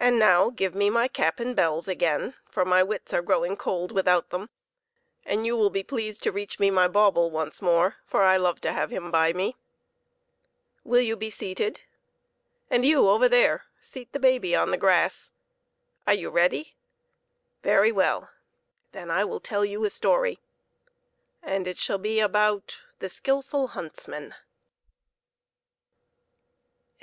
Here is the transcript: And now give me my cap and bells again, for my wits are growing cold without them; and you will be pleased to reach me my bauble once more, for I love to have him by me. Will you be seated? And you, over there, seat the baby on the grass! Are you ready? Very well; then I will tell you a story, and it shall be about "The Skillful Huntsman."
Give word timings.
And 0.00 0.18
now 0.18 0.48
give 0.48 0.74
me 0.74 0.88
my 0.88 1.08
cap 1.08 1.40
and 1.40 1.54
bells 1.54 1.88
again, 1.88 2.32
for 2.48 2.64
my 2.64 2.82
wits 2.82 3.12
are 3.12 3.20
growing 3.20 3.54
cold 3.54 3.92
without 3.92 4.30
them; 4.30 4.48
and 5.26 5.44
you 5.44 5.54
will 5.58 5.68
be 5.68 5.82
pleased 5.82 6.22
to 6.22 6.32
reach 6.32 6.58
me 6.58 6.70
my 6.70 6.88
bauble 6.88 7.30
once 7.30 7.60
more, 7.60 7.96
for 8.06 8.22
I 8.22 8.38
love 8.38 8.62
to 8.62 8.72
have 8.72 8.88
him 8.90 9.10
by 9.10 9.34
me. 9.34 9.54
Will 10.84 11.02
you 11.02 11.16
be 11.16 11.28
seated? 11.28 11.82
And 12.70 12.86
you, 12.86 13.10
over 13.10 13.28
there, 13.28 13.66
seat 13.78 14.10
the 14.14 14.18
baby 14.18 14.56
on 14.56 14.70
the 14.70 14.78
grass! 14.78 15.32
Are 16.06 16.14
you 16.14 16.30
ready? 16.30 16.74
Very 17.62 17.92
well; 17.92 18.30
then 18.92 19.10
I 19.10 19.22
will 19.26 19.40
tell 19.40 19.66
you 19.66 19.84
a 19.84 19.90
story, 19.90 20.38
and 21.42 21.68
it 21.68 21.76
shall 21.76 21.98
be 21.98 22.20
about 22.20 22.80
"The 23.00 23.10
Skillful 23.10 23.66
Huntsman." 23.72 24.34